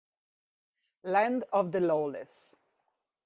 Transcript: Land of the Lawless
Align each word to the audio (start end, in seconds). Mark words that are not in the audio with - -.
Land 1.03 1.43
of 1.53 1.71
the 1.71 1.79
Lawless 1.79 2.55